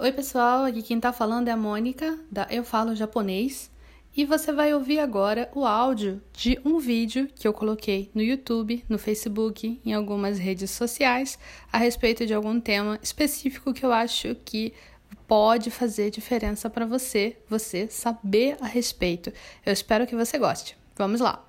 Oi, 0.00 0.12
pessoal, 0.12 0.64
aqui 0.64 0.80
quem 0.80 1.00
tá 1.00 1.12
falando 1.12 1.48
é 1.48 1.50
a 1.50 1.56
Mônica, 1.56 2.16
da 2.30 2.46
Eu 2.48 2.62
Falo 2.62 2.94
Japonês, 2.94 3.68
e 4.16 4.24
você 4.24 4.52
vai 4.52 4.72
ouvir 4.72 5.00
agora 5.00 5.50
o 5.52 5.66
áudio 5.66 6.22
de 6.32 6.56
um 6.64 6.78
vídeo 6.78 7.28
que 7.34 7.48
eu 7.48 7.52
coloquei 7.52 8.08
no 8.14 8.22
YouTube, 8.22 8.84
no 8.88 8.96
Facebook, 8.96 9.80
em 9.84 9.92
algumas 9.92 10.38
redes 10.38 10.70
sociais, 10.70 11.36
a 11.72 11.78
respeito 11.78 12.24
de 12.24 12.32
algum 12.32 12.60
tema 12.60 12.96
específico 13.02 13.74
que 13.74 13.84
eu 13.84 13.92
acho 13.92 14.36
que 14.44 14.72
pode 15.26 15.68
fazer 15.68 16.12
diferença 16.12 16.70
para 16.70 16.86
você, 16.86 17.36
você 17.48 17.88
saber 17.88 18.56
a 18.60 18.68
respeito. 18.68 19.32
Eu 19.66 19.72
espero 19.72 20.06
que 20.06 20.14
você 20.14 20.38
goste. 20.38 20.78
Vamos 20.94 21.20
lá! 21.20 21.44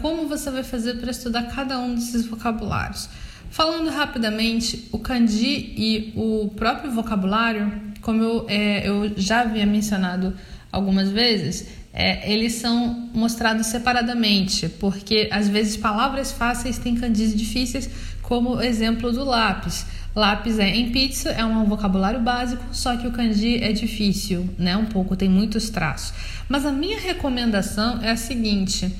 Como 0.00 0.26
você 0.26 0.50
vai 0.50 0.64
fazer 0.64 0.98
para 0.98 1.10
estudar 1.10 1.54
cada 1.54 1.78
um 1.78 1.94
desses 1.94 2.24
vocabulários? 2.24 3.10
Falando 3.52 3.90
rapidamente, 3.90 4.88
o 4.90 4.98
kanji 4.98 5.74
e 5.76 6.12
o 6.16 6.50
próprio 6.56 6.90
vocabulário, 6.90 7.70
como 8.00 8.22
eu, 8.22 8.46
é, 8.48 8.88
eu 8.88 9.12
já 9.14 9.42
havia 9.42 9.66
mencionado 9.66 10.34
algumas 10.72 11.10
vezes, 11.10 11.68
é, 11.92 12.32
eles 12.32 12.54
são 12.54 13.10
mostrados 13.12 13.66
separadamente, 13.66 14.70
porque 14.80 15.28
às 15.30 15.50
vezes 15.50 15.76
palavras 15.76 16.32
fáceis 16.32 16.78
têm 16.78 16.94
kanjis 16.94 17.36
difíceis, 17.36 17.90
como 18.22 18.54
o 18.54 18.62
exemplo 18.62 19.12
do 19.12 19.22
lápis. 19.22 19.84
Lápis 20.16 20.58
é 20.58 20.70
em 20.70 20.90
pizza, 20.90 21.28
é 21.28 21.44
um 21.44 21.66
vocabulário 21.66 22.20
básico, 22.20 22.64
só 22.72 22.96
que 22.96 23.06
o 23.06 23.12
kanji 23.12 23.62
é 23.62 23.70
difícil, 23.72 24.48
né? 24.58 24.78
Um 24.78 24.86
pouco, 24.86 25.14
tem 25.14 25.28
muitos 25.28 25.68
traços. 25.68 26.14
Mas 26.48 26.64
a 26.64 26.72
minha 26.72 26.98
recomendação 26.98 28.00
é 28.02 28.12
a 28.12 28.16
seguinte: 28.16 28.90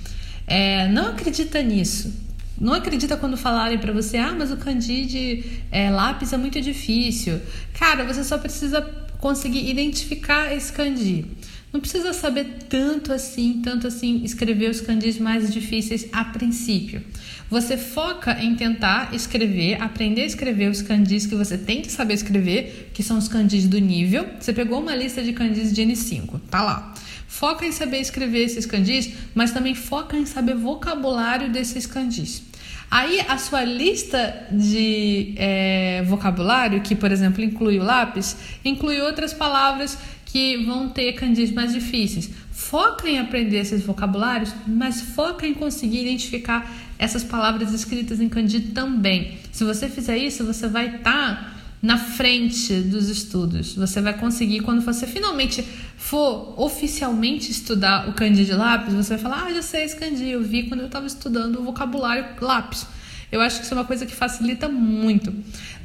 é, 0.46 0.88
não 0.88 1.06
acredita 1.06 1.62
nisso. 1.62 2.31
Não 2.62 2.74
acredita 2.74 3.16
quando 3.16 3.36
falarem 3.36 3.76
para 3.76 3.92
você, 3.92 4.16
ah, 4.18 4.32
mas 4.38 4.52
o 4.52 4.56
Candide 4.56 5.44
é, 5.68 5.90
lápis 5.90 6.32
é 6.32 6.36
muito 6.36 6.60
difícil. 6.60 7.40
Cara, 7.76 8.04
você 8.04 8.22
só 8.22 8.38
precisa 8.38 8.80
conseguir 9.18 9.68
identificar 9.68 10.54
esse 10.54 10.72
Candi. 10.72 11.26
Não 11.72 11.80
precisa 11.80 12.12
saber 12.12 12.66
tanto 12.68 13.14
assim, 13.14 13.62
tanto 13.64 13.86
assim, 13.86 14.22
escrever 14.24 14.68
os 14.68 14.82
candis 14.82 15.18
mais 15.18 15.50
difíceis 15.50 16.06
a 16.12 16.22
princípio. 16.22 17.02
Você 17.48 17.78
foca 17.78 18.42
em 18.42 18.54
tentar 18.54 19.14
escrever, 19.14 19.80
aprender 19.80 20.22
a 20.22 20.26
escrever 20.26 20.70
os 20.70 20.82
candis 20.82 21.24
que 21.24 21.34
você 21.34 21.56
tem 21.56 21.80
que 21.80 21.90
saber 21.90 22.12
escrever, 22.12 22.90
que 22.92 23.02
são 23.02 23.16
os 23.16 23.26
candis 23.26 23.66
do 23.66 23.78
nível. 23.78 24.26
Você 24.38 24.52
pegou 24.52 24.80
uma 24.80 24.94
lista 24.94 25.22
de 25.22 25.32
candis 25.32 25.72
de 25.72 25.82
N5, 25.82 26.40
tá 26.50 26.62
lá. 26.62 26.94
Foca 27.26 27.64
em 27.64 27.72
saber 27.72 28.00
escrever 28.00 28.40
esses 28.40 28.66
candis, 28.66 29.10
mas 29.34 29.50
também 29.50 29.74
foca 29.74 30.14
em 30.14 30.26
saber 30.26 30.54
vocabulário 30.54 31.50
desses 31.50 31.86
candis. 31.86 32.42
Aí 32.90 33.24
a 33.26 33.38
sua 33.38 33.64
lista 33.64 34.46
de 34.52 35.32
é, 35.38 36.02
vocabulário, 36.02 36.82
que 36.82 36.94
por 36.94 37.10
exemplo 37.10 37.42
inclui 37.42 37.78
o 37.78 37.82
lápis, 37.82 38.36
inclui 38.62 39.00
outras 39.00 39.32
palavras 39.32 39.96
que 40.32 40.64
vão 40.64 40.88
ter 40.88 41.12
candis 41.12 41.52
mais 41.52 41.74
difíceis. 41.74 42.30
Foca 42.50 43.06
em 43.06 43.18
aprender 43.18 43.58
esses 43.58 43.84
vocabulários, 43.84 44.50
mas 44.66 45.02
foca 45.02 45.46
em 45.46 45.52
conseguir 45.52 46.00
identificar 46.00 46.72
essas 46.98 47.22
palavras 47.22 47.70
escritas 47.74 48.18
em 48.18 48.30
kanji 48.30 48.60
também. 48.60 49.36
Se 49.52 49.62
você 49.62 49.90
fizer 49.90 50.16
isso, 50.16 50.42
você 50.42 50.66
vai 50.68 50.96
estar 50.96 51.02
tá 51.02 51.54
na 51.82 51.98
frente 51.98 52.80
dos 52.80 53.10
estudos. 53.10 53.74
Você 53.74 54.00
vai 54.00 54.16
conseguir, 54.16 54.60
quando 54.60 54.80
você 54.80 55.06
finalmente 55.06 55.62
for 55.98 56.54
oficialmente 56.56 57.50
estudar 57.50 58.08
o 58.08 58.14
kanji 58.14 58.46
de 58.46 58.54
lápis, 58.54 58.94
você 58.94 59.16
vai 59.16 59.18
falar: 59.18 59.44
Ah, 59.48 59.52
já 59.52 59.60
sei 59.60 59.84
esse 59.84 59.96
kanji, 59.96 60.30
eu 60.30 60.42
vi 60.42 60.62
quando 60.62 60.80
eu 60.80 60.86
estava 60.86 61.06
estudando 61.06 61.60
o 61.60 61.62
vocabulário 61.62 62.24
lápis. 62.40 62.86
Eu 63.30 63.42
acho 63.42 63.58
que 63.58 63.64
isso 63.64 63.74
é 63.74 63.76
uma 63.76 63.84
coisa 63.84 64.06
que 64.06 64.14
facilita 64.14 64.66
muito. 64.66 65.34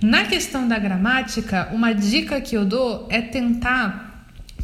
Na 0.02 0.23
questão 0.23 0.68
da 0.68 0.80
gramática, 0.80 1.70
uma 1.73 1.92
dica 1.92 2.40
que 2.40 2.56
eu 2.56 2.64
dou 2.64 3.08
é 3.09 3.22
tentar 3.22 4.06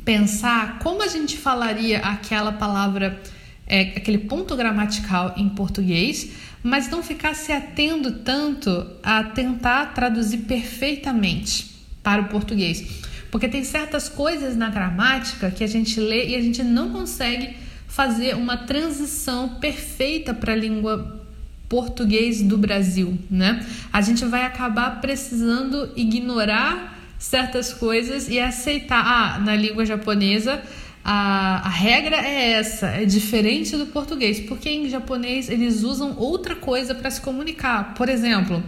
pensar 0.04 0.80
como 0.80 1.02
a 1.02 1.08
gente 1.08 1.38
falaria 1.38 2.00
aquela 2.00 2.52
palavra, 2.52 3.22
é, 3.66 3.82
aquele 3.82 4.20
ponto 4.20 4.56
gramatical 4.56 5.34
em 5.38 5.50
português 5.50 6.30
mas 6.64 6.90
não 6.90 7.04
ficar 7.04 7.36
se 7.36 7.52
atendo 7.52 8.20
tanto 8.20 8.88
a 9.04 9.22
tentar 9.26 9.88
traduzir 9.94 10.40
perfeitamente 10.40 11.72
para 12.02 12.22
o 12.22 12.30
português. 12.30 13.04
Porque 13.30 13.50
tem 13.50 13.64
certas 13.66 14.08
coisas 14.08 14.56
na 14.56 14.70
gramática 14.70 15.52
que 15.52 15.64
a 15.64 15.68
gente 15.68 16.00
lê 16.00 16.30
e 16.30 16.36
a 16.36 16.42
gente 16.42 16.64
não 16.64 16.92
consegue 16.92 17.58
fazer 17.88 18.36
uma 18.36 18.56
transição 18.56 19.50
perfeita 19.60 20.34
para 20.34 20.54
a 20.54 20.56
língua 20.56 21.22
português 21.68 22.42
do 22.42 22.58
Brasil, 22.58 23.18
né? 23.30 23.66
A 23.92 24.02
gente 24.02 24.24
vai 24.26 24.44
acabar 24.44 25.02
precisando 25.02 25.92
ignorar 25.96 26.93
certas 27.24 27.74
coisas 27.74 28.28
e 28.28 28.38
aceitar, 28.38 29.02
ah, 29.02 29.40
na 29.40 29.56
língua 29.56 29.86
japonesa 29.86 30.62
a, 31.06 31.66
a 31.66 31.70
regra 31.70 32.18
é 32.18 32.52
essa, 32.52 32.88
é 32.88 33.06
diferente 33.06 33.78
do 33.78 33.86
português, 33.86 34.42
porque 34.42 34.70
em 34.70 34.90
japonês 34.90 35.50
eles 35.50 35.84
usam 35.84 36.18
outra 36.18 36.54
coisa 36.54 36.94
para 36.94 37.10
se 37.10 37.22
comunicar. 37.22 37.94
Por 37.94 38.10
exemplo, 38.10 38.62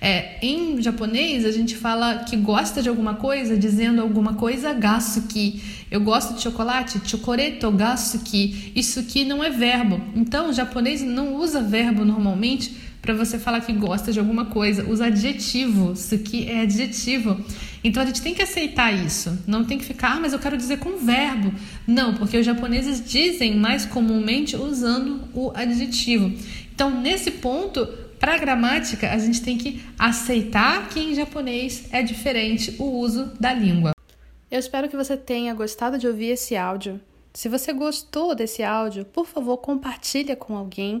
é, 0.00 0.44
em 0.44 0.82
japonês 0.82 1.44
a 1.44 1.52
gente 1.52 1.76
fala 1.76 2.24
que 2.24 2.36
gosta 2.36 2.82
de 2.82 2.88
alguma 2.88 3.14
coisa 3.14 3.56
dizendo 3.56 4.02
alguma 4.02 4.34
coisa 4.34 4.72
gasuki. 4.72 5.62
Eu 5.88 6.00
gosto 6.00 6.34
de 6.34 6.42
chocolate, 6.42 7.00
chocoreto 7.08 7.70
gasuki. 7.70 8.72
Isso 8.74 8.98
aqui 8.98 9.24
não 9.24 9.42
é 9.42 9.50
verbo. 9.50 10.00
Então, 10.16 10.50
o 10.50 10.52
japonês 10.52 11.00
não 11.00 11.36
usa 11.36 11.62
verbo 11.62 12.04
normalmente 12.04 12.89
para 13.00 13.14
você 13.14 13.38
falar 13.38 13.60
que 13.60 13.72
gosta 13.72 14.12
de 14.12 14.18
alguma 14.18 14.46
coisa. 14.46 14.88
Usa 14.88 15.06
adjetivo. 15.06 15.92
Isso 15.92 16.14
aqui 16.14 16.48
é 16.48 16.60
adjetivo. 16.60 17.42
Então 17.82 18.02
a 18.02 18.06
gente 18.06 18.20
tem 18.22 18.34
que 18.34 18.42
aceitar 18.42 18.92
isso. 18.92 19.38
Não 19.46 19.64
tem 19.64 19.78
que 19.78 19.84
ficar, 19.84 20.16
ah, 20.16 20.20
mas 20.20 20.32
eu 20.32 20.38
quero 20.38 20.56
dizer 20.56 20.78
com 20.78 20.98
verbo. 20.98 21.52
Não, 21.86 22.14
porque 22.14 22.36
os 22.36 22.46
japoneses 22.46 23.02
dizem 23.04 23.56
mais 23.56 23.86
comumente 23.86 24.56
usando 24.56 25.22
o 25.34 25.50
adjetivo. 25.54 26.32
Então, 26.74 26.90
nesse 27.00 27.30
ponto, 27.30 27.86
para 28.18 28.34
a 28.34 28.38
gramática, 28.38 29.10
a 29.10 29.18
gente 29.18 29.42
tem 29.42 29.56
que 29.56 29.82
aceitar 29.98 30.88
que 30.88 31.00
em 31.00 31.14
japonês 31.14 31.88
é 31.90 32.02
diferente 32.02 32.76
o 32.78 32.84
uso 32.84 33.32
da 33.40 33.52
língua. 33.52 33.92
Eu 34.50 34.58
espero 34.58 34.88
que 34.88 34.96
você 34.96 35.16
tenha 35.16 35.54
gostado 35.54 35.96
de 35.96 36.06
ouvir 36.06 36.30
esse 36.32 36.56
áudio. 36.56 37.00
Se 37.32 37.48
você 37.48 37.72
gostou 37.72 38.34
desse 38.34 38.62
áudio, 38.62 39.04
por 39.04 39.26
favor, 39.26 39.56
compartilhe 39.58 40.34
com 40.34 40.56
alguém 40.56 41.00